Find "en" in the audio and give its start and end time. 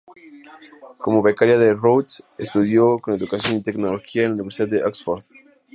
4.23-4.29